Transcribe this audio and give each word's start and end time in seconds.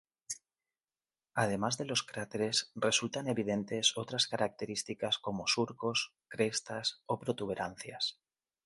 Además 1.35 1.77
de 1.77 1.85
los 1.85 2.01
cráteres, 2.01 2.71
resultan 2.73 3.27
evidentes 3.27 3.95
otras 3.99 4.25
características 4.25 5.19
como 5.19 5.45
surcos, 5.45 6.15
crestas 6.27 7.03
o 7.05 7.19
protuberancias. 7.19 8.19